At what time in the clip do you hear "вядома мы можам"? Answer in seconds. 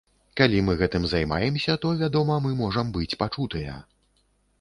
1.99-2.89